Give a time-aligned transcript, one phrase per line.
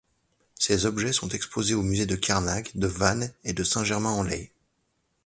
[0.55, 4.49] Ces objets sont exposés aux musées de Carnac, de Vannes et de Saint-Germain-en-Laye.